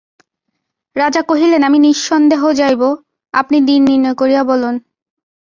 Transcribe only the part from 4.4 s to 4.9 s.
বলুন।